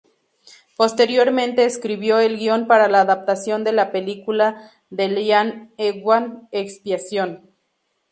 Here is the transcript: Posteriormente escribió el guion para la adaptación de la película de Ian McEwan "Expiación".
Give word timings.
Posteriormente 0.77 1.63
escribió 1.63 2.17
el 2.17 2.37
guion 2.39 2.65
para 2.65 2.87
la 2.87 3.01
adaptación 3.01 3.63
de 3.63 3.71
la 3.71 3.91
película 3.91 4.71
de 4.89 5.25
Ian 5.25 5.69
McEwan 5.77 6.47
"Expiación". 6.51 7.51